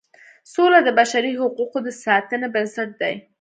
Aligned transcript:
سوله 0.53 0.79
د 0.83 0.89
بشري 0.99 1.33
حقوقو 1.41 1.79
د 1.85 1.89
ساتنې 2.03 2.47
بنسټ 2.53 2.89
دی. 3.01 3.15